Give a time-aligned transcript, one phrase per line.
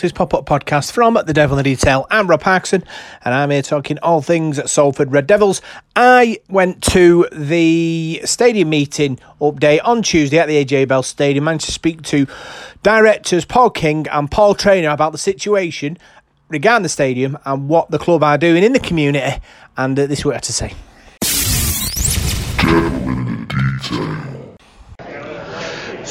[0.00, 2.06] His pop up podcast from The Devil in the Detail?
[2.10, 2.84] I'm Rob Parkinson,
[3.24, 5.60] and I'm here talking all things Salford Red Devils.
[5.94, 11.66] I went to the stadium meeting update on Tuesday at the AJ Bell Stadium, managed
[11.66, 12.26] to speak to
[12.82, 15.98] directors Paul King and Paul Trainer about the situation
[16.48, 19.40] regarding the stadium and what the club are doing in the community,
[19.76, 20.74] and uh, this is what I had to say.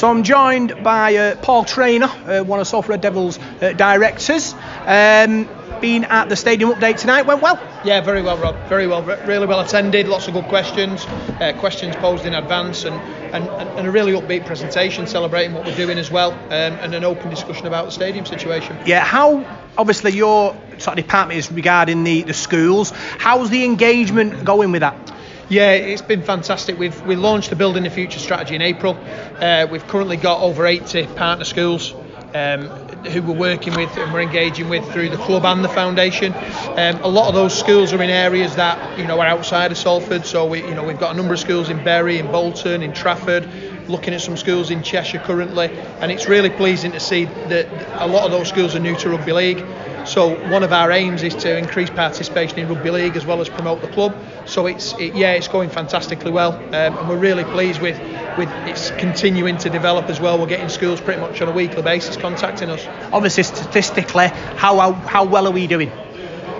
[0.02, 4.54] So I'm joined by uh, Paul Trainer, uh, one of Salford Red Devils uh, directors.
[4.86, 5.48] Um,
[5.80, 7.26] been at the stadium update tonight.
[7.26, 7.60] Went well.
[7.84, 8.56] Yeah, very well, Rob.
[8.68, 9.02] Very well.
[9.02, 10.06] Really well attended.
[10.06, 11.04] Lots of good questions.
[11.04, 12.94] Uh, questions posed in advance, and,
[13.34, 17.04] and, and a really upbeat presentation celebrating what we're doing as well, um, and an
[17.04, 18.78] open discussion about the stadium situation.
[18.86, 19.04] Yeah.
[19.04, 19.44] How
[19.76, 22.92] obviously your sort of department is regarding the the schools.
[23.18, 25.12] How's the engagement going with that?
[25.48, 26.78] Yeah, it's been fantastic.
[26.78, 28.96] We've we launched the Building the Future strategy in April.
[29.40, 31.92] Uh, we've currently got over 80 partner schools
[32.34, 32.68] um,
[33.06, 36.32] who we're working with and we're engaging with through the club and the foundation.
[36.32, 39.78] Um, a lot of those schools are in areas that you know are outside of
[39.78, 40.24] Salford.
[40.24, 42.92] So we you know we've got a number of schools in Bury, in Bolton, in
[42.92, 43.48] Trafford.
[43.88, 45.68] Looking at some schools in Cheshire currently,
[46.00, 47.66] and it's really pleasing to see that
[48.00, 49.64] a lot of those schools are new to rugby league.
[50.04, 53.48] So one of our aims is to increase participation in rugby league as well as
[53.48, 54.16] promote the club.
[54.46, 57.98] So it's it, yeah, it's going fantastically well, um, and we're really pleased with
[58.36, 60.38] with it's continuing to develop as well.
[60.38, 62.86] We're getting schools pretty much on a weekly basis contacting us.
[63.12, 65.90] Obviously, statistically, how how, how well are we doing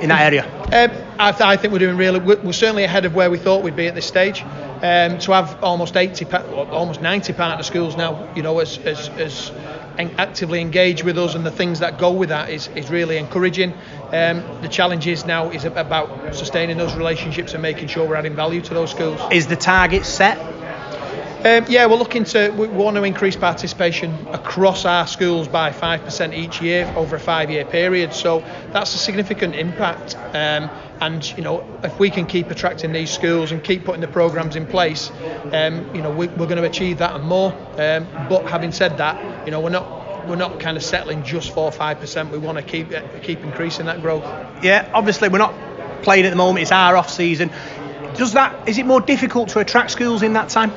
[0.01, 0.45] in that area?
[0.73, 2.21] Um, I, th- I, think we're doing really.
[2.21, 4.43] We're certainly ahead of where we thought we'd be at this stage.
[4.83, 9.53] Um, to have almost 80, almost 90 partner schools now, you know, as as, as
[9.99, 13.75] actively engage with us and the things that go with that is, is really encouraging.
[14.13, 18.35] Um, the challenge is now is about sustaining those relationships and making sure we're adding
[18.35, 19.21] value to those schools.
[19.31, 20.39] Is the target set?
[21.45, 26.05] Um, yeah, we're looking to we want to increase participation across our schools by five
[26.05, 28.15] percent each year over a five-year period.
[28.15, 30.15] So that's a significant impact.
[30.15, 30.71] Um,
[31.01, 34.55] and you know, if we can keep attracting these schools and keep putting the programs
[34.55, 35.11] in place,
[35.53, 37.51] um, you know, we, are going to achieve that and more.
[37.77, 41.53] Um, but having said that, you know, we're not we're not kind of settling just
[41.53, 42.31] for five percent.
[42.31, 42.93] We want to keep
[43.25, 44.23] keep increasing that growth.
[44.63, 45.55] Yeah, obviously we're not
[46.05, 46.63] playing at the moment.
[46.63, 47.51] It's our off season.
[48.15, 50.73] Does that is it more difficult to attract schools in that time?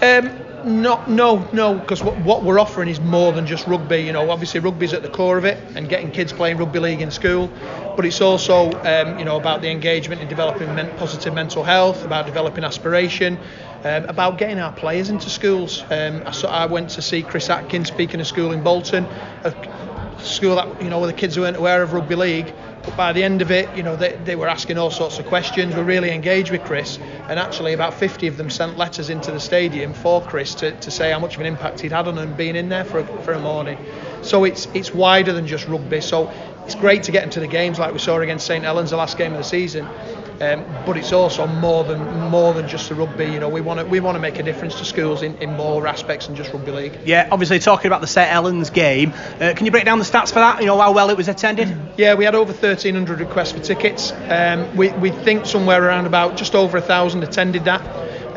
[0.00, 0.30] Um,
[0.64, 3.98] no, no, no, because what, what, we're offering is more than just rugby.
[3.98, 7.00] You know, obviously rugby's at the core of it, and getting kids playing rugby league
[7.00, 7.50] in school.
[7.96, 12.04] But it's also, um, you know, about the engagement in developing men- positive mental health,
[12.04, 13.38] about developing aspiration,
[13.84, 15.82] um, about getting our players into schools.
[15.90, 19.04] Um, I, I went to see Chris Atkins speaking a school in Bolton,
[19.44, 19.52] a
[20.22, 22.52] school that you know where the kids weren't aware of rugby league
[22.88, 25.26] but by the end of it, you know, they, they were asking all sorts of
[25.26, 25.74] questions.
[25.74, 29.40] We're really engaged with Chris, and actually about 50 of them sent letters into the
[29.40, 32.34] stadium for Chris to, to say how much of an impact he'd had on them
[32.34, 33.78] being in there for a, for a morning.
[34.22, 36.00] So it's it's wider than just rugby.
[36.00, 36.32] So
[36.64, 39.18] it's great to get into the games like we saw against St Helens the last
[39.18, 39.86] game of the season.
[40.40, 41.98] Um, but it's also more than
[42.30, 43.24] more than just the rugby.
[43.24, 45.56] You know, we want to we want to make a difference to schools in, in
[45.56, 46.98] more aspects than just rugby league.
[47.04, 50.28] Yeah, obviously talking about the St Helens game, uh, can you break down the stats
[50.28, 50.60] for that?
[50.60, 51.76] You know how well it was attended.
[51.96, 54.12] Yeah, we had over 1,300 requests for tickets.
[54.28, 57.82] Um, we we think somewhere around about just over a thousand attended that.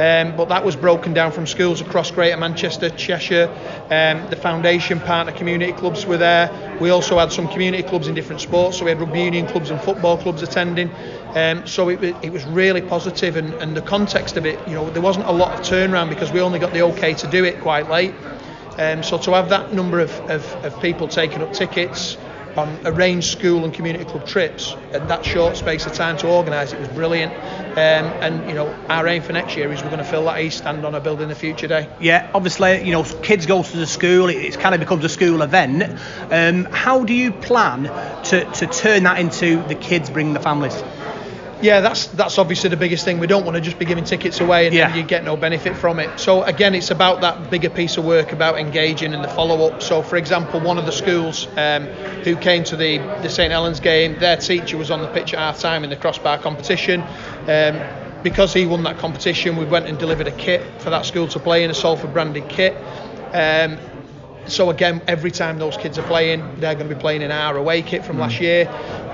[0.01, 3.47] Um, but that was broken down from schools across Greater Manchester, Cheshire.
[3.91, 6.50] Um, the foundation partner community clubs were there.
[6.81, 9.69] We also had some community clubs in different sports, so we had rugby union clubs
[9.69, 10.89] and football clubs attending.
[11.35, 14.89] Um, so it, it, was really positive, and, and the context of it, you know,
[14.89, 17.62] there wasn't a lot of turnaround because we only got the okay to do it
[17.62, 18.15] quite late.
[18.80, 22.18] Um, so to have that number of, of, of people taking up tickets,
[22.57, 26.74] on arranged school and community club trips in that short space of time to organise
[26.74, 27.31] it was brilliant.
[27.71, 30.39] Um, and you know, our aim for next year is we're going to fill that
[30.42, 31.88] east stand on a building the future day.
[32.00, 35.09] Yeah, obviously, you know, kids go to the school, it, it kind of becomes a
[35.09, 35.83] school event.
[36.30, 37.83] Um, how do you plan
[38.25, 40.81] to, to turn that into the kids bringing the families?
[41.62, 43.19] Yeah, that's that's obviously the biggest thing.
[43.19, 44.96] We don't want to just be giving tickets away and yeah.
[44.96, 46.19] you get no benefit from it.
[46.19, 49.81] So again, it's about that bigger piece of work about engaging and the follow up.
[49.81, 51.86] So for example, one of the schools um,
[52.24, 55.40] who came to the the St Helens game, their teacher was on the pitch at
[55.40, 57.02] half time in the crossbar competition.
[57.48, 57.81] Um,
[58.24, 61.40] because he won that competition, we went and delivered a kit for that school to
[61.40, 62.75] play in a Salford branded kit.
[63.34, 63.80] Um,
[64.48, 67.57] so again, every time those kids are playing, they're going to be playing in our
[67.57, 68.22] away kit from mm.
[68.22, 68.66] last year,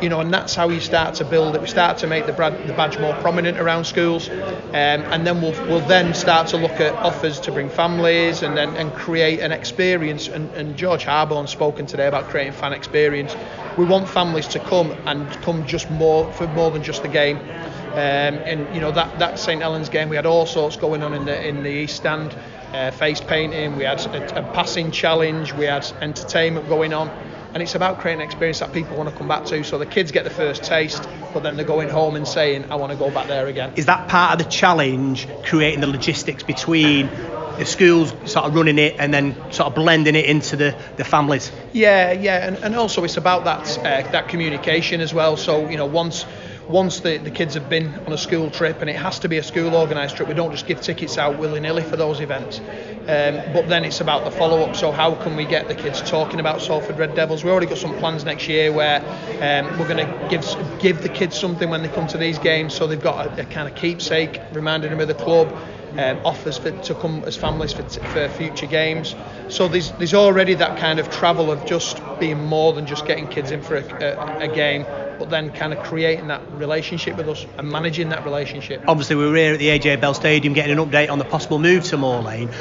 [0.02, 1.62] you know, and that's how you start to build it.
[1.62, 4.38] We start to make the, the badge more prominent around schools, um,
[4.74, 8.76] and then we'll we'll then start to look at offers to bring families and then
[8.76, 10.28] and create an experience.
[10.28, 13.36] And, and George Harborne spoken today about creating fan experience.
[13.78, 17.38] We want families to come and come just more for more than just the game.
[17.38, 21.14] Um, and you know that that St Helens game, we had all sorts going on
[21.14, 22.36] in the in the East Stand
[22.74, 27.10] uh, face painting, we had a, a, passing challenge, we had entertainment going on.
[27.58, 29.64] And it's about creating an experience that people want to come back to.
[29.64, 31.02] So the kids get the first taste,
[31.34, 33.88] but then they're going home and saying, "I want to go back there again." Is
[33.88, 37.10] that part of the challenge, creating the logistics between
[37.58, 41.04] the schools sort of running it and then sort of blending it into the, the
[41.04, 41.52] families?
[41.74, 45.36] Yeah, yeah, and, and also it's about that uh, that communication as well.
[45.36, 46.28] So you know once
[46.70, 49.38] once the, the kids have been on a school trip, and it has to be
[49.38, 52.60] a school organised trip, we don't just give tickets out willy nilly for those events.
[52.60, 54.76] Um, but then it's about the follow up.
[54.76, 57.44] So, how can we get the kids talking about Salford Red Devils?
[57.44, 59.00] We've already got some plans next year where
[59.42, 60.44] um, we're going to give
[60.80, 63.46] give the kids something when they come to these games, so they've got a, a
[63.46, 65.56] kind of keepsake, reminding them of the club.
[65.98, 69.16] Um, offers for, to come as families for, for future games.
[69.50, 73.28] So there's there's already that kind of travel of just being more than just getting
[73.28, 74.86] kids in for a, a, a game,
[75.18, 78.84] but then kind of creating that relationship with us and managing that relationship.
[78.88, 81.58] Obviously, we were here at the AJ Bell Stadium getting an update on the possible
[81.58, 82.52] move to Moor Lane.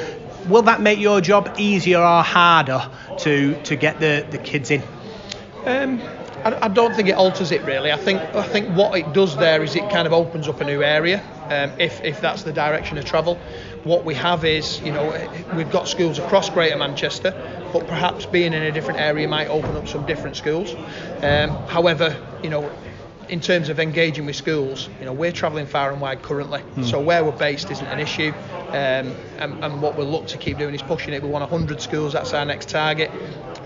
[0.49, 4.83] Will that make your job easier or harder to to get the, the kids in?
[5.67, 6.01] Um,
[6.47, 7.91] I, I don't think it alters it really.
[7.91, 10.65] I think I think what it does there is it kind of opens up a
[10.65, 11.21] new area.
[11.51, 13.35] Um, if if that's the direction of travel,
[13.83, 15.11] what we have is you know
[15.57, 17.33] we've got schools across Greater Manchester,
[17.73, 20.73] but perhaps being in a different area might open up some different schools.
[21.21, 22.71] Um, however, you know
[23.29, 26.83] in terms of engaging with schools, you know, we're travelling far and wide currently, hmm.
[26.83, 28.33] so where we're based isn't an issue.
[28.69, 31.23] Um, and, and, what we'll look to keep doing is pushing it.
[31.23, 32.13] We want 100 schools.
[32.13, 33.11] That's our next target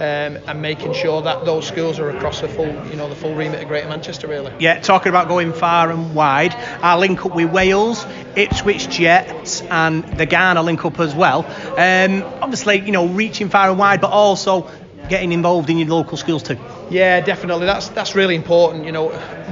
[0.01, 3.35] um, and making sure that those schools are across the full, you know, the full
[3.35, 4.51] remit of Greater Manchester, really.
[4.59, 10.03] Yeah, talking about going far and wide, our link up with Wales, Ipswich Jets, and
[10.17, 11.45] the Ghana link up as well.
[11.77, 14.71] Um, obviously, you know, reaching far and wide, but also
[15.11, 16.57] getting involved in your local schools too.
[16.89, 17.67] Yeah, definitely.
[17.67, 18.87] That's that's really important.
[18.87, 19.09] You know,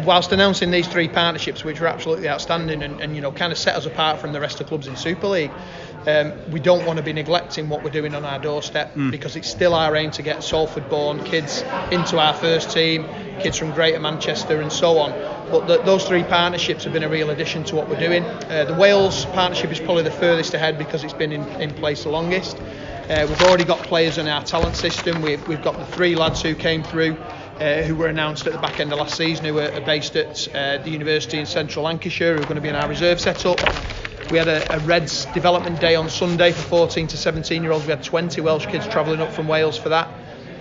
[0.07, 3.59] whilst announcing these three partnerships, which were absolutely outstanding and, and you know kind of
[3.59, 5.51] set us apart from the rest of clubs in Super League,
[6.07, 9.11] um, we don't want to be neglecting what we're doing on our doorstep mm.
[9.11, 13.05] because it's still our aim to get Salford-born kids into our first team,
[13.41, 15.11] kids from Greater Manchester and so on.
[15.51, 18.23] But the, those three partnerships have been a real addition to what we're doing.
[18.23, 22.05] Uh, the Wales partnership is probably the furthest ahead because it's been in, in place
[22.05, 22.59] the longest.
[23.09, 25.23] Uh, we've already got players in our talent system.
[25.23, 27.17] We've, we've got the three lads who came through.
[27.59, 30.47] Uh, who were announced at the back end of last season, who are based at
[30.55, 33.59] uh, the university in central Lancashire, who are going to be in our reserve setup.
[34.31, 37.85] We had a, a Reds development day on Sunday for 14 to 17 year olds.
[37.85, 40.07] We had 20 Welsh kids travelling up from Wales for that.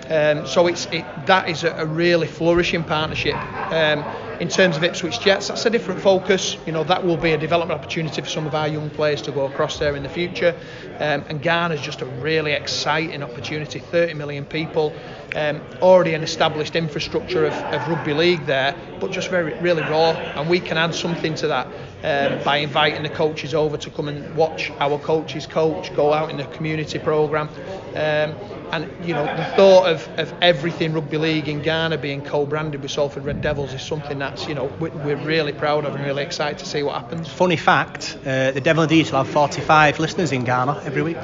[0.10, 3.36] Um, so it's it, that is a, a, really flourishing partnership.
[3.72, 4.06] Um,
[4.40, 6.58] in terms of Ipswich Jets, that's a different focus.
[6.66, 9.32] You know that will be a development opportunity for some of our young players to
[9.32, 10.56] go across there in the future.
[11.00, 13.80] Um, and Ghana is just a really exciting opportunity.
[13.80, 14.94] 30 million people,
[15.36, 20.12] um, already an established infrastructure of, of, rugby league there, but just very really raw.
[20.12, 21.68] And we can add something to that
[22.04, 26.30] um, by inviting the coaches over to come and watch our coaches coach, go out
[26.30, 27.50] in the community program.
[27.96, 28.36] Um,
[28.72, 32.92] and you know the thought of, of everything rugby league in Ghana being co-branded with
[32.92, 36.60] Salford Red Devils is something that's you know we're really proud of and really excited
[36.60, 37.28] to see what happens.
[37.28, 41.18] Funny fact, uh, the Devil and Detail have 45 listeners in Ghana every week.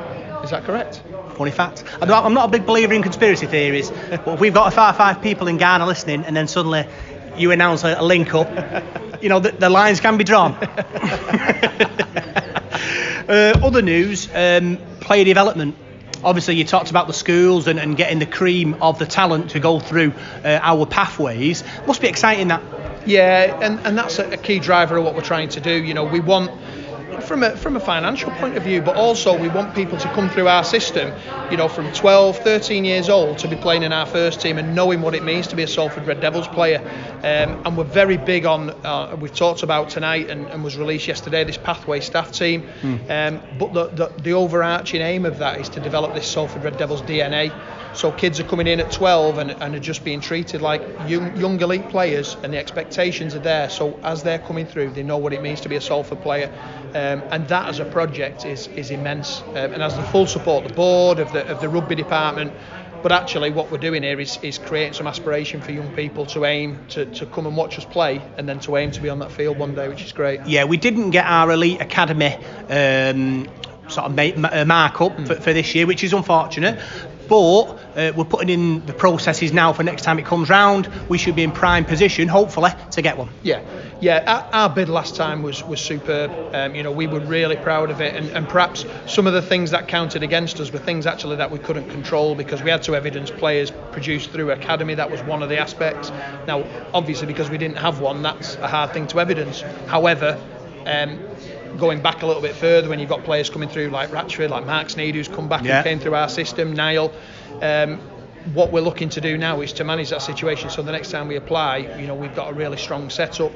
[0.43, 1.01] Is that correct?
[1.35, 1.83] Funny fact.
[2.01, 5.47] I'm not, I'm not a big believer in conspiracy theories, but we've got five people
[5.47, 6.85] in Ghana listening, and then suddenly
[7.37, 8.49] you announce a, a link up,
[9.21, 10.53] you know the, the lines can be drawn.
[13.27, 15.75] uh, other news, um, player development
[16.23, 19.59] obviously you talked about the schools and, and getting the cream of the talent to
[19.59, 20.13] go through
[20.43, 21.63] uh, our pathways.
[21.85, 22.61] Must be exciting that.
[23.05, 25.71] Yeah, and, and that's a, a key driver of what we're trying to do.
[25.71, 26.51] You know, we want
[27.21, 30.29] from a from a financial point of view, but also we want people to come
[30.29, 31.13] through our system,
[31.51, 34.75] you know, from 12, 13 years old to be playing in our first team and
[34.75, 36.79] knowing what it means to be a Salford Red Devils player.
[37.19, 41.07] Um, and we're very big on, uh, we've talked about tonight and, and, was released
[41.07, 42.67] yesterday, this pathway staff team.
[42.81, 43.09] Mm.
[43.09, 46.77] Um, but the, the, the overarching aim of that is to develop this Salford Red
[46.77, 47.53] Devils DNA.
[47.93, 51.35] So kids are coming in at 12 and, and are just being treated like young,
[51.37, 53.69] young elite players, and the expectations are there.
[53.69, 56.51] So as they're coming through, they know what it means to be a Salford player,
[56.89, 59.41] um, and that as a project is is immense.
[59.49, 62.53] Um, and as the full support, the board of the of the rugby department.
[63.03, 66.45] But actually, what we're doing here is, is creating some aspiration for young people to
[66.45, 69.19] aim to, to come and watch us play, and then to aim to be on
[69.19, 70.39] that field one day, which is great.
[70.45, 72.37] Yeah, we didn't get our elite academy
[72.69, 73.49] um,
[73.89, 75.27] sort of uh, mark up mm.
[75.27, 76.79] for, for, this year, which is unfortunate.
[77.27, 77.63] But
[77.95, 80.89] uh, we're putting in the processes now for next time it comes round.
[81.09, 83.29] We should be in prime position, hopefully, to get one.
[83.43, 83.61] Yeah,
[83.99, 84.23] yeah.
[84.53, 86.31] Our, our bid last time was was superb.
[86.53, 89.41] Um, you know, we were really proud of it, and, and perhaps some of the
[89.41, 92.83] things that counted against us were things actually that we couldn't control because we had
[92.83, 94.95] to evidence players produced through academy.
[94.95, 96.11] That was one of the aspects.
[96.47, 99.61] Now, obviously, because we didn't have one, that's a hard thing to evidence.
[99.87, 100.39] However.
[100.85, 101.17] Um,
[101.77, 104.65] going back a little bit further when you've got players coming through like Ratchford, like
[104.65, 105.77] Mark Sneyd, who's come back yeah.
[105.77, 107.13] and came through our system, Niall.
[107.61, 107.99] Um,
[108.53, 111.27] what we're looking to do now is to manage that situation so the next time
[111.27, 113.51] we apply, you know, we've got a really strong setup.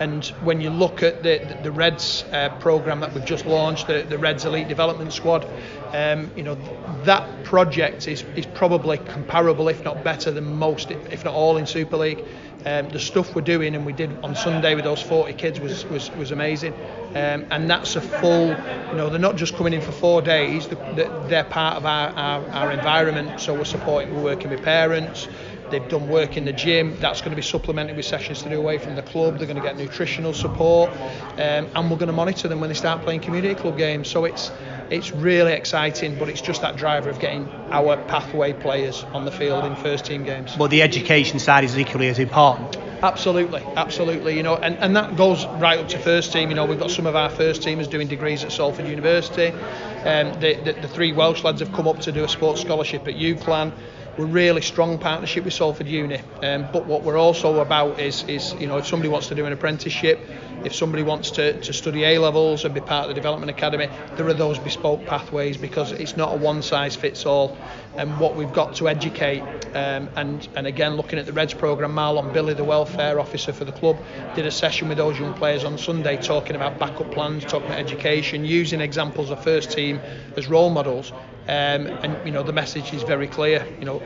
[0.00, 4.02] And when you look at the the Reds uh, program that we've just launched, the,
[4.08, 5.46] the Reds Elite Development Squad,
[5.92, 6.56] um, you know,
[7.04, 11.66] that project is, is probably comparable, if not better, than most, if not all, in
[11.66, 12.24] Super League.
[12.66, 15.84] Um, the stuff we're doing and we did on Sunday with those 40 kids was
[15.86, 16.74] was, was amazing.
[17.10, 20.68] Um, and that's a full, you know, they're not just coming in for four days,
[20.68, 23.40] they're part of our, our, our environment.
[23.40, 25.26] So we're supporting, we're working with parents.
[25.70, 26.96] They've done work in the gym.
[27.00, 29.38] That's going to be supplemented with sessions to do away from the club.
[29.38, 32.74] They're going to get nutritional support, um, and we're going to monitor them when they
[32.74, 34.08] start playing community club games.
[34.08, 34.50] So it's
[34.90, 39.30] it's really exciting, but it's just that driver of getting our pathway players on the
[39.30, 40.54] field in first team games.
[40.56, 42.76] But the education side is equally as important.
[43.02, 44.36] Absolutely, absolutely.
[44.36, 46.48] You know, and, and that goes right up to first team.
[46.48, 49.48] You know, we've got some of our first teamers doing degrees at Salford University.
[49.48, 53.06] Um, the, the, the three Welsh lads have come up to do a sports scholarship
[53.06, 53.72] at UCLan
[54.18, 56.20] we're really strong partnership with Salford Uni.
[56.42, 59.46] Um, but what we're also about is, is, you know, if somebody wants to do
[59.46, 60.18] an apprenticeship,
[60.64, 63.88] if somebody wants to, to study A levels and be part of the development academy,
[64.16, 67.56] there are those bespoke pathways because it's not a one size fits all.
[67.96, 69.42] And what we've got to educate,
[69.74, 73.64] um, and and again looking at the Reds program, Marlon Billy, the welfare officer for
[73.64, 73.98] the club,
[74.34, 77.78] did a session with those young players on Sunday talking about backup plans, talking about
[77.78, 80.00] education, using examples of first team
[80.36, 81.12] as role models.
[81.48, 83.66] Um, and you know the message is very clear.
[83.78, 84.02] You know,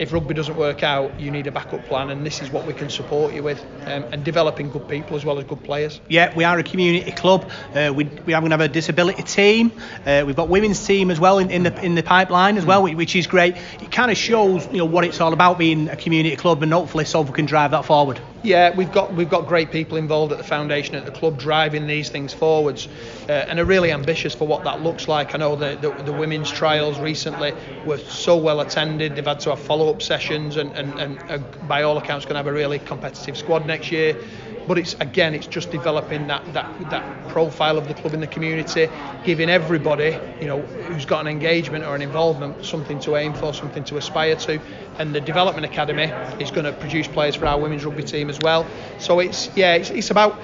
[0.00, 2.72] if rugby doesn't work out, you need a backup plan, and this is what we
[2.72, 6.00] can support you with, um, and developing good people as well as good players.
[6.08, 7.50] Yeah, we are a community club.
[7.74, 9.70] Uh, we we are going to have a disability team.
[10.06, 12.82] Uh, we've got women's team as well in, in the in the pipeline as well,
[12.82, 13.56] which is great.
[13.82, 16.72] It kind of shows you know what it's all about being a community club, and
[16.72, 18.18] hopefully Salford can drive that forward.
[18.42, 21.86] Yeah, we've got we've got great people involved at the foundation at the club driving
[21.86, 22.88] these things forwards,
[23.28, 25.34] uh, and are really ambitious for what that looks like.
[25.34, 27.52] I know the, the, the women's trials recently
[27.84, 29.14] were so well attended.
[29.14, 32.38] They've had to have follow-up sessions, and and, and uh, by all accounts, going to
[32.38, 34.16] have a really competitive squad next year
[34.70, 38.26] but it's again it's just developing that that that profile of the club in the
[38.26, 38.88] community
[39.24, 43.52] giving everybody you know who's got an engagement or an involvement something to aim for
[43.52, 44.60] something to aspire to
[44.98, 46.04] and the development academy
[46.42, 48.66] is going to produce players for our women's rugby team as well
[48.98, 50.40] so it's yeah it's, it's about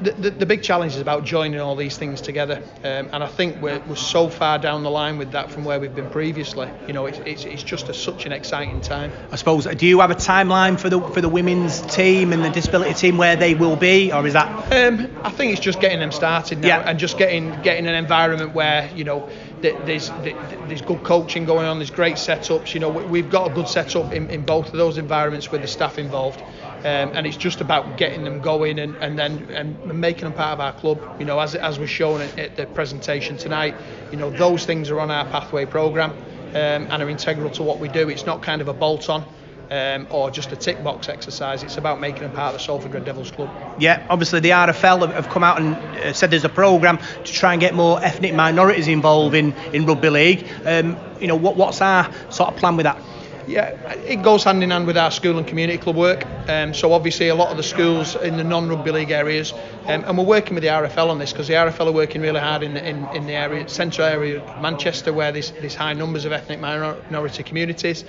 [0.00, 3.26] the, the, the, big challenge is about joining all these things together, um, and I
[3.26, 6.70] think we're, we're so far down the line with that from where we've been previously.
[6.86, 9.12] You know, it's, it's, it's just a, such an exciting time.
[9.32, 9.66] I suppose.
[9.66, 13.18] Do you have a timeline for the for the women's team and the disability team
[13.18, 14.72] where they will be, or is that?
[14.72, 16.88] Um, I think it's just getting them started now, yeah.
[16.88, 19.28] and just getting getting an environment where you know
[19.60, 22.72] there's there's good coaching going on, there's great setups.
[22.72, 25.68] You know, we've got a good setup in, in both of those environments with the
[25.68, 26.40] staff involved.
[26.78, 30.52] Um, and it's just about getting them going and, and then and making them part
[30.52, 31.00] of our club.
[31.18, 33.74] You know, as as was shown at, at the presentation tonight,
[34.12, 36.12] you know those things are on our pathway program
[36.50, 38.08] um, and are integral to what we do.
[38.08, 39.24] It's not kind of a bolt-on.
[39.70, 41.62] Um, or just a tick box exercise.
[41.62, 43.50] It's about making them part of the Salford Red Devils club.
[43.78, 47.52] Yeah, obviously the RFL have come out and uh, said there's a programme to try
[47.52, 50.48] and get more ethnic minorities involved in, in rugby league.
[50.64, 52.98] Um, you know, what, what's our sort of plan with that?
[53.48, 53.70] Yeah,
[54.04, 56.26] it goes hand in hand with our school and community club work.
[56.50, 59.54] Um, so obviously a lot of the schools in the non-rugby league areas,
[59.86, 62.40] um, and we're working with the RFL on this because the RFL are working really
[62.40, 66.26] hard in in, in the area, central area of Manchester, where there's, there's high numbers
[66.26, 68.04] of ethnic minority communities,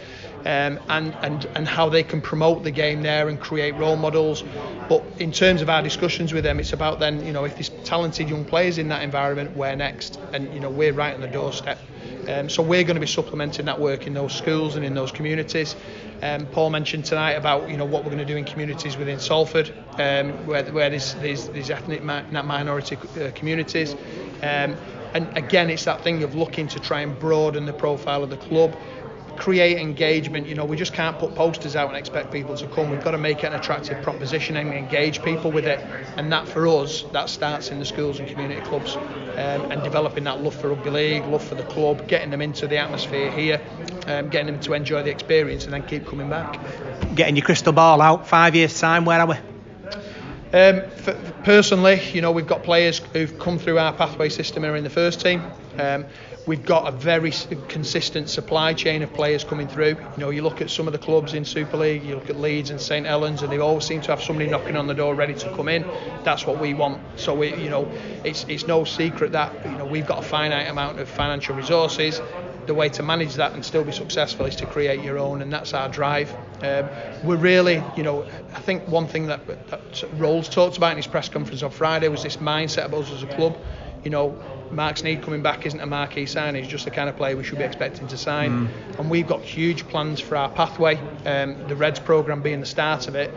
[0.46, 4.44] um, and and and how they can promote the game there and create role models.
[4.88, 7.70] But in terms of our discussions with them, it's about then you know if there's
[7.84, 11.28] talented young players in that environment, where next, and you know we're right on the
[11.28, 11.80] doorstep.
[12.28, 15.12] Um, so we're going to be supplementing that work in those schools and in those
[15.12, 15.76] communities.
[16.22, 19.20] Um, Paul mentioned tonight about you know what we're going to do in communities within
[19.20, 23.96] Salford, um, where, where there's, there's, there's ethnic minority uh, communities.
[24.44, 24.76] Um,
[25.14, 28.38] and again, it's that thing of looking to try and broaden the profile of the
[28.38, 28.76] club
[29.40, 30.46] create engagement.
[30.48, 32.92] You know, we just can't put posters out and expect people to come.
[32.92, 35.80] We've got to make it an attractive proposition and engage people with it.
[36.18, 40.26] And that for us, that starts in the schools and community clubs um, and developing
[40.26, 43.62] that love for rugby league, love for the club, getting them into the atmosphere here,
[44.08, 46.60] um, getting them to enjoy the experience and then keep coming back.
[47.16, 49.36] Getting your crystal ball out, five years' time, where are we?
[50.52, 54.74] Um, for, personally, you know, we've got players who've come through our pathway system and
[54.74, 55.44] are in the first team.
[55.78, 56.06] Um,
[56.50, 57.32] we've got a very
[57.68, 59.90] consistent supply chain of players coming through.
[59.90, 62.40] You know, you look at some of the clubs in Super League, you look at
[62.40, 65.14] Leeds and St Helens, and they always seem to have somebody knocking on the door
[65.14, 65.86] ready to come in.
[66.24, 67.04] That's what we want.
[67.20, 67.88] So we, you know,
[68.24, 72.20] it's it's no secret that you know we've got a finite amount of financial resources.
[72.66, 75.54] The way to manage that and still be successful is to create your own, and
[75.54, 76.36] that's our drive.
[76.64, 76.90] Um,
[77.24, 81.08] we're really, you know, I think one thing that, that Rolls talked about in his
[81.08, 83.56] press conference on Friday was this mindset of us as a club
[84.04, 84.38] you know,
[84.72, 86.56] Mark Sneyd coming back isn't a marquee sign.
[86.56, 88.68] He's just the kind of player we should be expecting to sign.
[88.68, 89.00] Mm.
[89.00, 90.98] And we've got huge plans for our pathway.
[91.26, 93.34] Um, the Reds program being the start of it.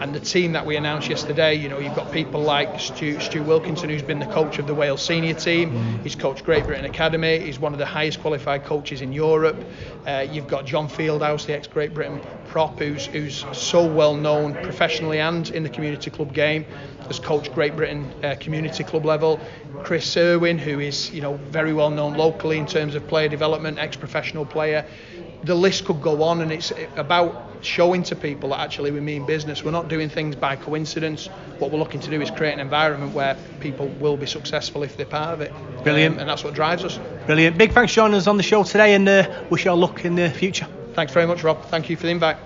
[0.00, 3.44] And the team that we announced yesterday, you know, you've got people like Stu, Stu
[3.44, 5.70] Wilkinson, who's been the coach of the Wales senior team.
[5.70, 6.02] Mm.
[6.02, 7.38] He's coached Great Britain Academy.
[7.38, 9.56] He's one of the highest qualified coaches in Europe.
[10.04, 14.54] Uh, you've got John Fieldhouse, the ex Great Britain prop, who's who's so well known
[14.54, 16.66] professionally and in the community club game
[17.06, 19.40] has coached Great Britain uh, community club level.
[19.82, 23.78] Chris Irwin, who is you know very well known locally in terms of player development,
[23.78, 24.86] ex-professional player.
[25.44, 29.26] The list could go on, and it's about showing to people that actually we mean
[29.26, 29.62] business.
[29.62, 31.26] We're not doing things by coincidence.
[31.58, 34.96] What we're looking to do is create an environment where people will be successful if
[34.96, 35.52] they're part of it.
[35.82, 36.98] Brilliant, um, and that's what drives us.
[37.26, 37.58] Brilliant.
[37.58, 40.04] Big thanks for joining us on the show today, and uh, wish you all luck
[40.04, 40.66] in the future.
[40.94, 41.62] Thanks very much, Rob.
[41.66, 42.36] Thank you for the invite.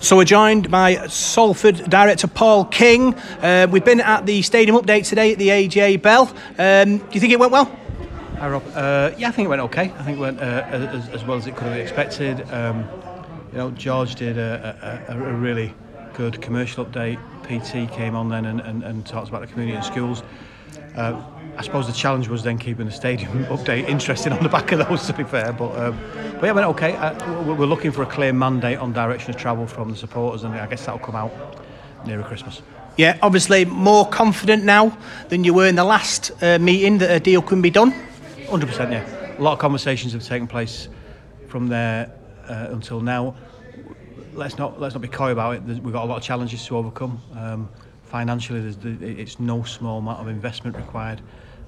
[0.00, 3.16] So we're joined by Salford director Paul King.
[3.42, 6.32] Uh, we've been at the stadium update today at the AJ Bell.
[6.56, 7.64] Um, do you think it went well?
[8.36, 8.62] Hi Rob.
[8.76, 9.92] Uh, yeah, I think it went okay.
[9.98, 12.48] I think it went uh, as, as, well as it could have been expected.
[12.52, 12.88] Um,
[13.50, 15.74] you know, George did a, a, a, really
[16.14, 17.18] good commercial update.
[17.42, 20.22] PT came on then and, and, and talked about the community and schools.
[20.96, 21.22] Uh,
[21.56, 24.86] I suppose the challenge was then keeping the stadium update interesting on the back of
[24.86, 25.52] those, to be fair.
[25.52, 25.98] But, um,
[26.34, 26.94] but yeah, went okay.
[26.94, 30.54] Uh, we're looking for a clear mandate on direction of travel from the supporters, and
[30.54, 31.32] I guess that'll come out
[32.06, 32.62] nearer Christmas.
[32.96, 34.96] Yeah, obviously more confident now
[35.28, 37.92] than you were in the last uh, meeting that a deal can be done.
[38.46, 39.38] 100%, yeah.
[39.38, 40.88] A lot of conversations have taken place
[41.48, 42.10] from there
[42.48, 43.36] uh, until now.
[44.32, 45.62] Let's not let's not be coy about it.
[45.62, 47.20] We've got a lot of challenges to overcome.
[47.36, 47.68] Um,
[48.08, 51.20] financially, it's no small amount of investment required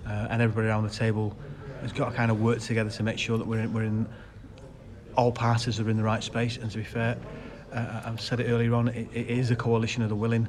[0.07, 1.37] uh, and everybody around the table
[1.83, 4.07] has got to kind of work together to make sure that we're in, we're in
[5.17, 6.57] all parties are in the right space.
[6.57, 7.17] And to be fair,
[7.73, 10.49] uh, I've said it earlier on, it, it is a coalition of the willing.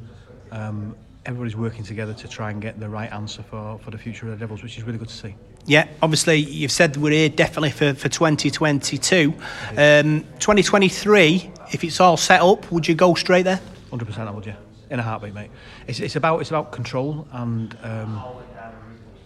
[0.51, 4.25] Um, everybody's working together to try and get the right answer for, for the future
[4.25, 5.35] of the Devils, which is really good to see.
[5.65, 9.33] Yeah, obviously you've said we're here definitely for, for 2022.
[9.71, 13.59] Um, 2023, if it's all set up, would you go straight there?
[13.91, 14.55] 100% I would, yeah.
[14.91, 15.49] In a heartbeat, mate.
[15.87, 18.21] It's, it's about it's about control and um,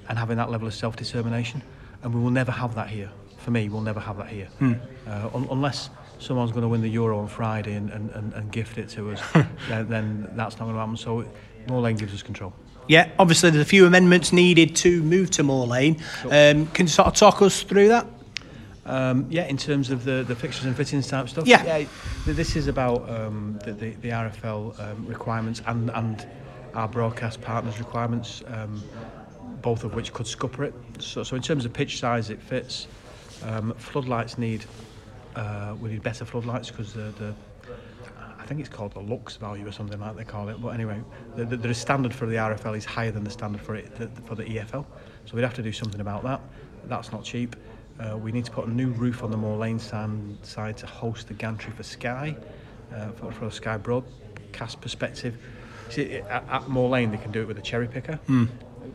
[0.08, 1.64] and having that level of self determination.
[2.04, 3.10] And we will never have that here.
[3.40, 4.48] For me, we'll never have that here.
[4.62, 4.80] Mm.
[5.08, 8.52] Uh, un- unless someone's going to win the Euro on Friday and, and, and, and
[8.52, 9.22] gift it to us,
[9.68, 10.98] then, then, that's not going to happen.
[10.98, 11.26] So
[11.68, 12.54] Moor Lane gives us control.
[12.88, 16.00] Yeah, obviously there's a few amendments needed to move to Moor Lane.
[16.26, 18.06] Um, can you sort of talk us through that?
[18.86, 21.48] Um, yeah, in terms of the, the fixtures and fittings type stuff.
[21.48, 21.64] Yeah.
[21.80, 21.88] yeah
[22.26, 26.28] this is about um, the, the, the RFL um, requirements and, and
[26.76, 28.44] our broadcast partners' requirements.
[28.48, 28.84] Um,
[29.62, 30.76] both of which could scupper it.
[31.00, 32.88] So, so in terms of pitch size, it fits.
[33.42, 34.64] Um, floodlights need
[35.36, 37.34] uh, we need better floodlights because the, the
[38.40, 40.62] I think it's called the lux value or something like they call it.
[40.62, 41.02] But anyway,
[41.36, 44.08] the, the, the standard for the RFL is higher than the standard for it the,
[44.22, 44.86] for the EFL.
[45.26, 46.42] So we'd have to do something about that.
[46.86, 47.56] That's not cheap.
[48.00, 51.28] Uh, we need to put a new roof on the Moor Lane side to host
[51.28, 52.36] the gantry for Sky,
[52.94, 55.38] uh, for, for a Sky broadcast perspective.
[55.90, 58.20] See, at, at Moor Lane, they can do it with a cherry picker.
[58.28, 58.50] Mm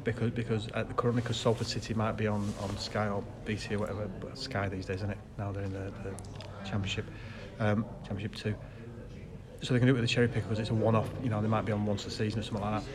[0.05, 3.75] because because at the, currently because Salford City might be on, on Sky or BT
[3.75, 5.19] or whatever, but Sky these days, isn't it?
[5.39, 6.15] Now they're in the, the
[6.65, 7.07] Championship,
[7.59, 8.55] um, Championship two.
[9.63, 11.09] So they can do it with the cherry picker because it's a one-off.
[11.23, 12.91] You know, they might be on once a season or something like that.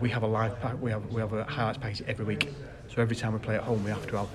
[0.00, 0.80] We have a live pack.
[0.80, 2.48] We have we have a highlights package every week.
[2.88, 4.28] So every time we play at home, we have to have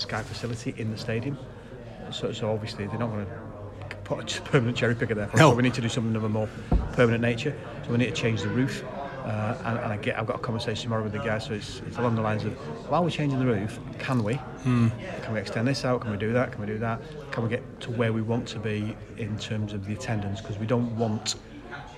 [0.00, 1.38] Sky facility in the stadium.
[2.10, 3.32] So, so obviously they're not going to
[4.04, 5.30] put a permanent cherry picker there.
[5.34, 5.50] No.
[5.50, 6.48] So we need to do something of a more
[6.92, 7.56] permanent nature.
[7.84, 8.82] So we need to change the roof.
[9.24, 11.82] Uh, and, and I get, I've got a conversation tomorrow with the guy, so it's,
[11.86, 12.54] it's along the lines of,
[12.88, 14.34] while we're changing the roof, can we?
[14.64, 14.90] Mm.
[15.22, 16.00] Can we extend this out?
[16.00, 16.52] Can we do that?
[16.52, 17.00] Can we do that?
[17.30, 20.40] Can we get to where we want to be in terms of the attendance?
[20.40, 21.34] Because we don't want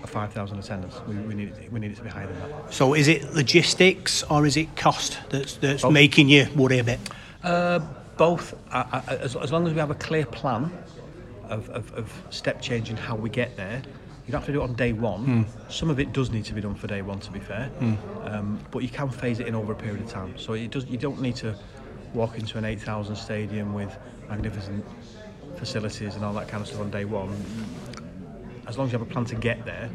[0.02, 1.00] a 5,000 attendance.
[1.06, 2.74] We, we, need it, we need it to be higher than that.
[2.74, 6.98] So is it logistics or is it cost that's, that's making you worry a bit?
[7.42, 7.80] Uh,
[8.16, 8.54] both.
[8.70, 10.70] I, I, as, as long as we have a clear plan
[11.48, 13.82] of, of, of step change in how we get there,
[14.26, 15.44] you don't have to do it on day one.
[15.44, 15.72] Mm.
[15.72, 17.96] Some of it does need to be done for day one, to be fair, mm.
[18.32, 20.38] um, but you can phase it in over a period of time.
[20.38, 20.86] So it does.
[20.86, 21.56] You don't need to
[22.14, 23.96] walk into an 8,000 stadium with
[24.28, 24.84] magnificent
[25.56, 27.34] facilities and all that kind of stuff on day one.
[28.66, 29.90] As long as you have a plan to get there,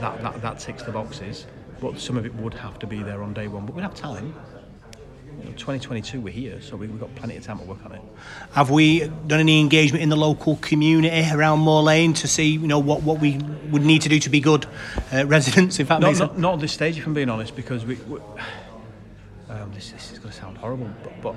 [0.00, 1.46] that, that, that ticks the boxes.
[1.80, 3.66] But some of it would have to be there on day one.
[3.66, 4.34] But we'd have time.
[5.42, 8.02] 2022 we're here, so we, have got plenty of time to work on it.
[8.52, 12.66] Have we done any engagement in the local community around Moor Lane to see, you
[12.66, 13.38] know, what, what we
[13.70, 14.66] would need to do to be good
[15.12, 15.78] uh, residents?
[15.80, 16.40] If that not, makes not, sense.
[16.40, 17.96] Not at this stage, if I'm being honest, because we,
[19.48, 21.34] um, this, this is going to sound horrible, but, but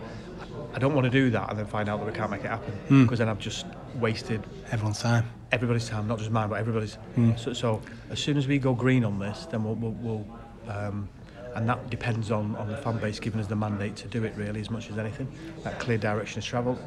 [0.73, 2.47] I don't want to do that and then find out that we can't make it
[2.49, 3.03] happen Hmm.
[3.03, 5.25] because then I've just wasted Everyone's time.
[5.51, 6.97] everybody's time, not just mine, but everybody's.
[7.37, 10.25] So, so as soon as we go green on this, then we'll, we'll, we'll
[10.69, 11.09] um,
[11.55, 14.33] and that depends on, on the fan base giving us the mandate to do it
[14.35, 15.27] really as much as anything.
[15.63, 16.79] That clear direction of travel.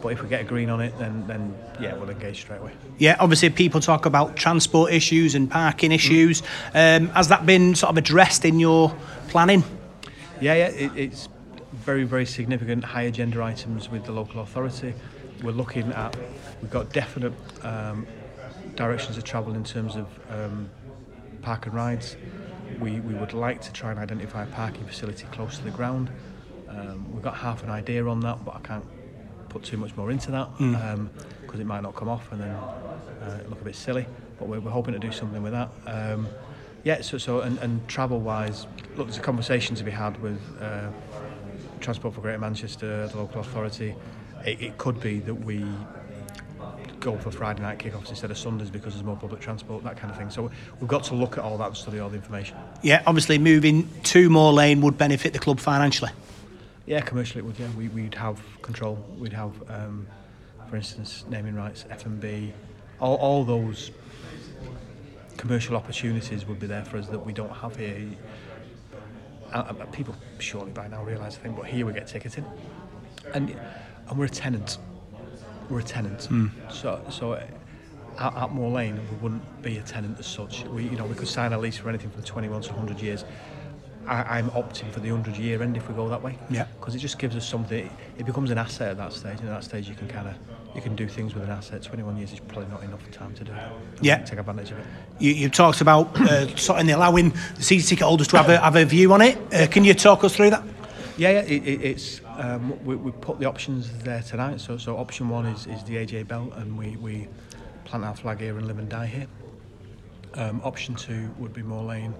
[0.00, 2.72] But if we get a green on it, then then yeah, we'll engage straight away.
[2.98, 6.42] Yeah, obviously people talk about transport issues and parking issues.
[6.72, 8.94] Um, has that been sort of addressed in your
[9.28, 9.64] planning?
[10.40, 11.28] Yeah, yeah, it, it's
[11.72, 14.94] very, very significant high agenda items with the local authority.
[15.42, 16.16] We're looking at,
[16.62, 18.06] we've got definite um,
[18.76, 20.70] directions of travel in terms of um,
[21.42, 22.16] park and rides.
[22.80, 26.10] We, we would like to try and identify a parking facility close to the ground.
[26.68, 28.84] Um, we've got half an idea on that, but I can't
[29.48, 30.48] put too much more into that
[31.40, 34.06] because it might not come off and then uh, look a bit silly.
[34.38, 35.70] But we're, we're hoping to do something with that.
[35.86, 36.28] Um,
[36.84, 40.40] yeah, so, so and, and travel wise, look, there's a conversation to be had with
[40.60, 40.90] uh,
[41.80, 43.94] Transport for Greater Manchester, the local authority.
[44.46, 45.64] It, it could be that we
[47.12, 50.10] go for Friday night kickoffs instead of Sundays because there's more public transport, that kind
[50.10, 50.30] of thing.
[50.30, 52.56] So we've got to look at all that and study all the information.
[52.82, 56.10] Yeah, obviously moving to Moor Lane would benefit the club financially.
[56.86, 57.58] Yeah, commercially it would.
[57.58, 58.96] Yeah, we, we'd have control.
[59.18, 60.06] We'd have, um,
[60.68, 62.52] for instance, naming rights, F&B,
[63.00, 63.90] all, all those
[65.36, 68.06] commercial opportunities would be there for us that we don't have here.
[69.52, 72.44] Uh, uh, people surely by now realise the thing, but here we get ticketing,
[73.32, 73.58] and
[74.08, 74.76] and we're a tenant.
[75.68, 76.28] We're a tenant,
[76.70, 77.32] so so.
[77.32, 77.42] uh,
[78.18, 80.64] At, at Moor Lane, we wouldn't be a tenant as such.
[80.64, 83.24] We, you know, we could sign a lease for anything from 21 to 100 years.
[84.08, 86.36] I, I'm opting for the 100 year end if we go that way.
[86.50, 86.66] Yeah.
[86.80, 87.88] Because it just gives us something.
[88.16, 89.38] It becomes an asset at that stage.
[89.40, 90.34] And at that stage, you can kind of
[90.74, 91.82] you can do things with an asset.
[91.82, 93.72] 21 years is probably not enough time to do that.
[94.00, 94.18] Yeah.
[94.24, 94.86] Take advantage of it.
[95.20, 98.58] You, you talked about uh, sort of allowing the season ticket holders to have a,
[98.58, 99.36] have a view on it.
[99.54, 100.62] Uh, can you talk us through that?
[101.18, 101.40] Yeah, yeah.
[101.40, 104.60] It, it, it's um, we, we put the options there tonight.
[104.60, 107.28] So so option one is, is the AJ Bell, and we, we
[107.84, 109.26] plant our flag here and live and die here.
[110.34, 112.14] Um, option two would be Moor Lane,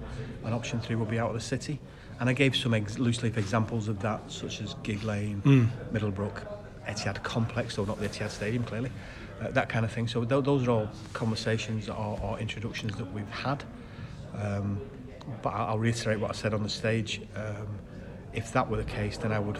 [0.44, 1.78] and option three would be out of the city.
[2.20, 6.42] And I gave some ex- loose leaf examples of that, such as Gig Lane, Middlebrook,
[6.88, 8.90] Etihad Complex, though not the Etihad Stadium, clearly,
[9.40, 10.08] uh, that kind of thing.
[10.08, 13.62] So th- those are all conversations or, or introductions that we've had.
[14.36, 14.80] Um,
[15.42, 17.20] but I'll reiterate what I said on the stage.
[17.36, 17.68] Um,
[18.32, 19.58] if that were the case, then I would.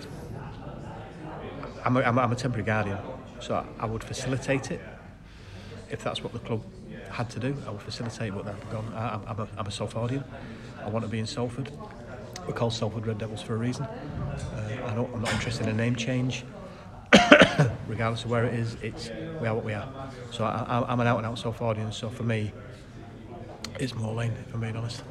[1.85, 2.99] I'm a, I'm a, temporary guardian,
[3.41, 4.81] so I, would facilitate it.
[5.91, 6.63] If that's what the club
[7.11, 8.93] had to do, I would facilitate, that'd be gone.
[8.95, 10.25] I, I'm, I'm, a, I'm a Salfordian.
[10.85, 11.71] I want to be in Salford.
[12.47, 13.85] We're called Salford Red Devils for a reason.
[13.85, 16.45] Uh, I don't, I'm not interested in a name change.
[17.87, 19.89] Regardless of where it is, it's we are what we are.
[20.31, 21.93] So I, I'm an out and out Salfordian.
[21.93, 22.53] So for me,
[23.79, 24.33] it's Moor Lane.
[24.47, 25.03] If I'm being honest.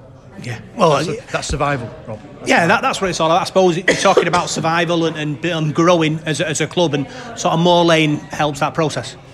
[0.44, 0.62] Yeah.
[0.76, 2.20] Well, That's, uh, that's survival, Rob.
[2.38, 3.42] That's yeah, that, that's what it's all about.
[3.42, 6.94] I suppose you're talking about survival and, and, and growing as a, as a club,
[6.94, 7.08] and
[7.40, 9.16] sort of Moor Lane helps that process.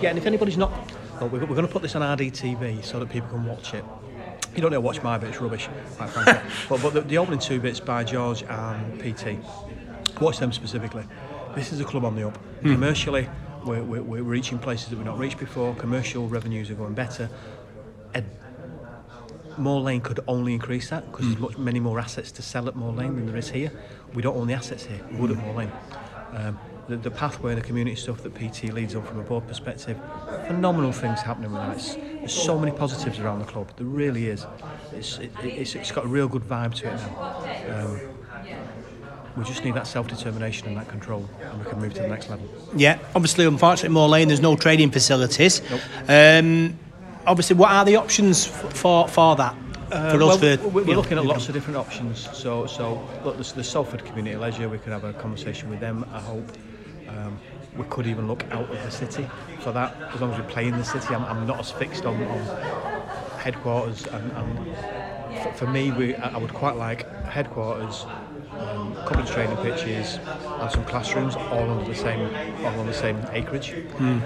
[0.00, 0.70] Yeah, and if anybody's not,
[1.20, 3.84] well, we're, we're going to put this on RDTV so that people can watch it.
[4.54, 6.50] You don't need to watch my bit; it's rubbish, quite frankly.
[6.68, 9.38] but but the, the opening two bits by George and PT,
[10.20, 11.04] watch them specifically.
[11.54, 12.38] This is a club on the up.
[12.62, 13.28] Commercially,
[13.64, 15.74] we're, we're, we're reaching places that we've not reached before.
[15.74, 17.28] Commercial revenues are going better.
[18.14, 18.24] Ed,
[19.58, 22.76] Moor Lane could only increase that because there's much, many more assets to sell at
[22.76, 23.72] Moor Lane than there is here.
[24.14, 25.00] We don't own the assets here.
[25.10, 25.72] We would at Moor Lane.
[26.32, 29.46] Um, the, the pathway and the community stuff that PT leads on from a board
[29.46, 29.98] perspective,
[30.46, 31.76] phenomenal things happening with that.
[31.76, 33.70] It's, there's so many positives around the club.
[33.76, 34.46] There really is.
[34.92, 37.84] It's, it, it's, it's got a real good vibe to it now.
[37.84, 38.00] Um,
[39.36, 42.28] we just need that self-determination and that control, and we can move to the next
[42.28, 42.48] level.
[42.74, 45.62] Yeah, obviously, unfortunately, Moor Lane, there's no trading facilities.
[46.08, 46.76] Um,
[47.28, 49.54] obviously, what are the options for for that?
[49.88, 51.48] for us, Uh, well, for, we're, know, looking at lots know.
[51.48, 52.28] of different options.
[52.36, 54.68] So, so look, there's the Salford Community Leisure.
[54.68, 56.04] We could have a conversation with them.
[56.12, 56.46] I hope
[57.08, 57.38] um,
[57.76, 59.26] we could even look out of the city
[59.60, 59.96] for that.
[60.14, 63.38] As long as we play in the city, I'm, I'm not as fixed on, on
[63.38, 64.06] headquarters.
[64.08, 64.76] And, and
[65.42, 68.04] for, for me, we, I would quite like headquarters,
[68.58, 70.18] um, a couple of training pitches,
[70.60, 72.20] and some classrooms, all under the same,
[72.66, 73.74] all on the same acreage.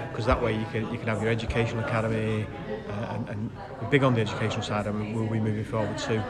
[0.09, 2.45] Because that way you can you can have your educational academy,
[2.89, 6.23] and, and we're big on the educational side, and we- we'll be moving forward to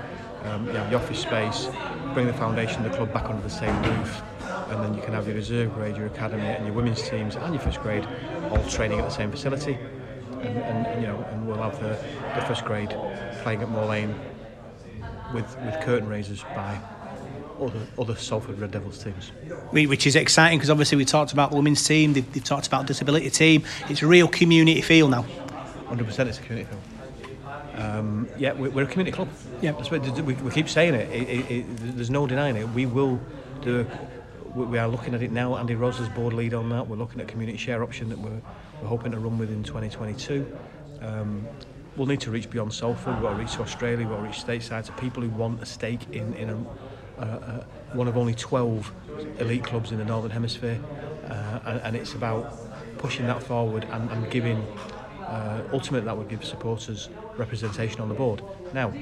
[0.43, 1.69] Um, the office space,
[2.13, 4.21] bring the foundation of the club back under the same roof,
[4.69, 7.53] and then you can have your reserve grade, your academy, and your women's teams, and
[7.53, 8.05] your first grade,
[8.51, 9.77] all training at the same facility.
[10.41, 11.95] And, and you know, and we'll have the,
[12.35, 12.93] the first grade
[13.41, 14.13] playing at Moor Lane
[15.33, 16.77] with with curtain raisers by
[17.61, 19.31] other other Salford Red Devils teams.
[19.71, 22.85] Which is exciting because obviously we talked about the women's team, they've, they've talked about
[22.85, 23.63] disability team.
[23.89, 25.25] It's a real community feel now.
[25.93, 26.82] 100% it's a community film.
[27.75, 29.29] Um, yeah, we're, we're a community club.
[29.62, 29.73] Yeah.
[29.73, 31.10] That's what, we, we keep saying it.
[31.12, 31.65] It, it, it.
[31.95, 32.67] There's no denying it.
[32.69, 33.19] We will
[33.62, 33.86] do.
[34.56, 35.58] We are looking at it now.
[35.58, 36.88] Andy Rose is board lead on that.
[36.88, 38.41] We're looking at a community share option that we're,
[38.82, 40.58] we're hoping to run with in 2022.
[41.01, 41.47] Um,
[41.95, 43.15] we'll need to reach beyond Salford.
[43.15, 43.99] We've got to reach to Australia.
[43.99, 46.58] We've got to reach stateside to people who want a stake in in a,
[47.19, 48.91] uh, uh, one of only 12
[49.39, 50.79] elite clubs in the Northern Hemisphere,
[51.29, 54.65] uh, and, and it's about pushing that forward and, and giving.
[55.27, 58.41] Uh, ultimately, that would give supporters representation on the board.
[58.73, 58.93] Now,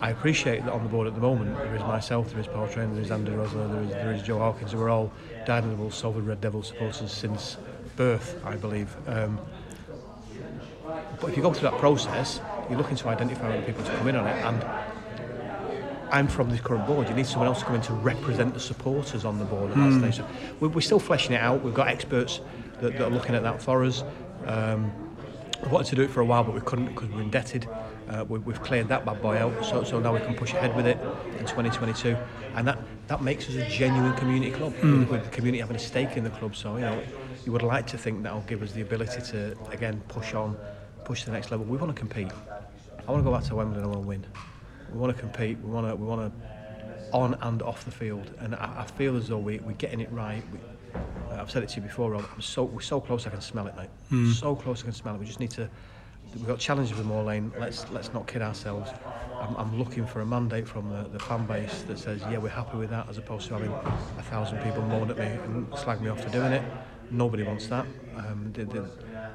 [0.00, 2.66] I appreciate that on the board at the moment there is myself, there is Paul
[2.68, 5.12] Trainer, there is Andy Rosler, there is, there is Joe Hawkins, who are all
[5.46, 7.56] dyed-in-the-wool Salford Red Devil supporters since
[7.96, 8.94] birth, I believe.
[9.06, 9.38] Um,
[11.20, 14.08] but if you go through that process, you're looking to identify other people to come
[14.08, 14.64] in on it, and
[16.10, 17.08] I'm from this current board.
[17.08, 19.76] You need someone else to come in to represent the supporters on the board at
[19.76, 20.16] that stage.
[20.16, 20.26] So
[20.60, 21.62] we're, we're still fleshing it out.
[21.62, 22.40] We've got experts
[22.80, 24.04] that, that are looking at that for us.
[24.46, 24.92] Um,
[25.62, 27.68] we wanted to do it for a while, but we couldn't because we're indebted.
[28.08, 30.74] Uh, we, we've cleared that bad boy out, so, so now we can push ahead
[30.76, 30.98] with it
[31.38, 32.16] in 2022,
[32.56, 35.78] and that, that makes us a genuine community club with, with the community having a
[35.78, 36.56] stake in the club.
[36.56, 37.02] So you know,
[37.46, 40.56] you would like to think that will give us the ability to again push on,
[41.04, 41.64] push to the next level.
[41.64, 42.28] We want to compete.
[43.06, 44.26] I want to go back to Wembley and I want to win.
[44.92, 45.58] We want to compete.
[45.60, 45.96] We want to.
[45.96, 46.48] We want to
[47.12, 50.10] on and off the field, and I, I feel as though we, we're getting it
[50.10, 50.42] right.
[50.52, 50.58] We,
[51.30, 52.24] I've said it to you before, Rob.
[52.34, 53.26] I'm so we're so close.
[53.26, 53.88] I can smell it, mate.
[54.34, 54.82] So close.
[54.82, 55.18] I can smell it.
[55.18, 55.68] We just need to.
[56.34, 57.52] We've got challenges with Moor Lane.
[57.58, 58.90] Let's let's not kid ourselves.
[59.40, 62.48] I'm, I'm looking for a mandate from the, the fan base that says, yeah, we're
[62.48, 66.00] happy with that, as opposed to having a thousand people moan at me and slag
[66.00, 66.62] me off for doing it.
[67.10, 67.84] Nobody wants that.
[68.16, 68.88] Um, the, the,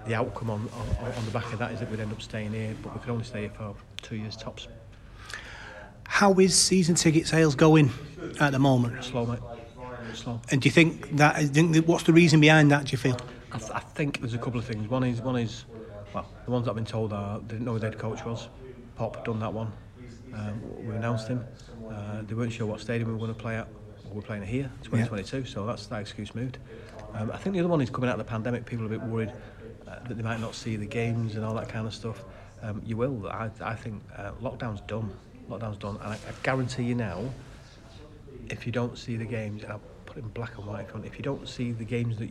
[0.08, 0.70] the outcome on,
[1.02, 3.02] on, on the back of that is that we'd end up staying here, but we
[3.02, 4.68] could only stay here for two years tops.
[6.06, 7.92] How is season ticket sales going
[8.40, 9.04] at the moment?
[9.04, 9.40] Slow, mate.
[10.52, 11.36] And do you think that?
[11.36, 12.86] I think What's the reason behind that?
[12.86, 13.18] Do you feel?
[13.52, 14.90] I, th- I think there's a couple of things.
[14.90, 15.66] One is, one is,
[16.14, 18.50] well, the ones that I've been told are they didn't know who their coach was.
[18.96, 19.72] Pop done that one.
[20.34, 21.46] Um, we announced him.
[21.90, 23.68] Uh, they weren't sure what stadium we were going to play at.
[24.06, 25.46] Well, we're playing it here, 2022.
[25.46, 26.58] So that's that excuse moved.
[27.14, 28.66] Um, I think the other one is coming out of the pandemic.
[28.66, 29.32] People are a bit worried
[29.88, 32.24] uh, that they might not see the games and all that kind of stuff.
[32.62, 33.28] Um, you will.
[33.30, 35.12] I, I think uh, lockdown's done.
[35.50, 37.24] Lockdown's done, and I, I guarantee you now,
[38.50, 39.82] if you don't see the games, and I'll
[40.18, 42.30] put in black and white in front, if you don't see the games that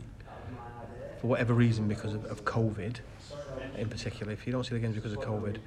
[1.21, 2.97] for whatever reason because of, of COVID
[3.75, 5.57] in particular, if you don't see the games because of COVID,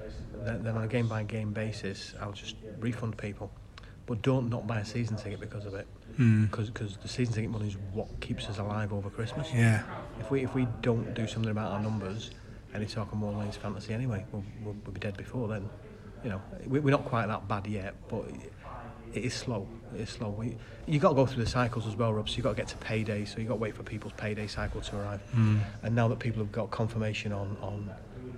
[0.45, 3.51] then, then on a game by game basis, I'll just refund people.
[4.07, 6.45] But don't not buy a season ticket because of it, hmm.
[6.47, 9.49] because the season ticket money is what keeps us alive over Christmas.
[9.55, 9.83] Yeah.
[10.19, 12.33] If we if we don't do something about our numbers,
[12.75, 15.69] any talk of Moor Lane's fantasy anyway, we'll, we'll, we'll be dead before then.
[16.25, 18.25] You know, we, we're not quite that bad yet, but
[19.15, 19.67] it is slow.
[19.95, 20.31] It is slow.
[20.31, 22.29] We, you got to go through the cycles as well, Rob.
[22.29, 23.25] So you got to get to payday.
[23.25, 25.21] So you got to wait for people's payday cycle to arrive.
[25.83, 27.91] And now that people have got confirmation on on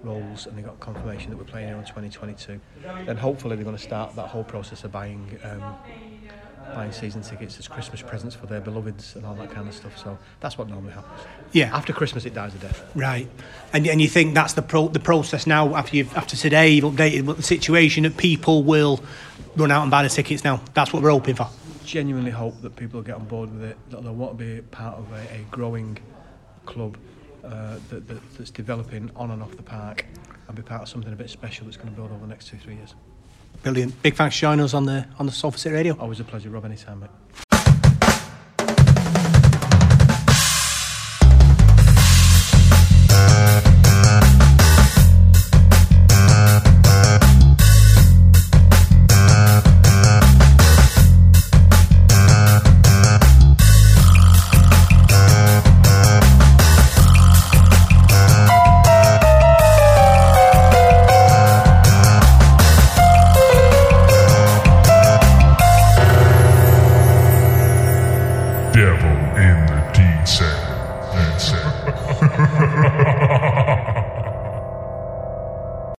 [0.02, 2.60] roles and they got confirmation that we're playing here in 2022,
[3.06, 5.38] then hopefully they're going to start that whole process of buying.
[5.44, 5.62] Um,
[6.74, 9.98] Buying season tickets as Christmas presents for their beloveds and all that kind of stuff.
[9.98, 11.20] So that's what normally happens.
[11.50, 11.76] Yeah.
[11.76, 12.88] After Christmas, it dies a death.
[12.94, 13.28] Right,
[13.74, 16.84] and and you think that's the pro the process now after you after today you've
[16.84, 19.00] updated what the situation that people will
[19.56, 20.60] run out and buy the tickets now.
[20.74, 21.48] That's what we're hoping for.
[21.84, 24.62] genuinely hope that people will get on board with it, that they'll want to be
[24.62, 25.98] part of a, a growing
[26.64, 26.96] club
[27.44, 30.06] uh, that, that, that's developing on and off the park
[30.46, 32.48] and be part of something a bit special that's going to build over the next
[32.48, 32.94] two, three years.
[33.62, 34.00] Brilliant.
[34.02, 35.96] Big thanks for joining us on the on the Salford City Radio.
[35.98, 37.10] Always a pleasure, Rob, anytime, mate.